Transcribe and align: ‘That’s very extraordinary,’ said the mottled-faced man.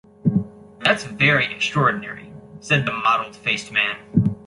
‘That’s 0.83 1.03
very 1.03 1.45
extraordinary,’ 1.53 2.33
said 2.59 2.87
the 2.87 2.91
mottled-faced 2.91 3.71
man. 3.71 3.97